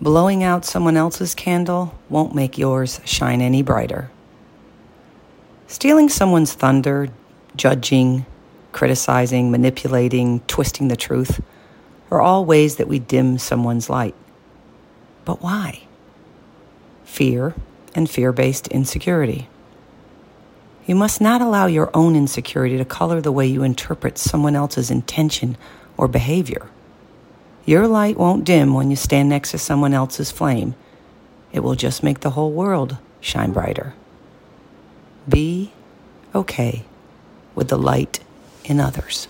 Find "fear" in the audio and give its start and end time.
17.04-17.54, 18.08-18.30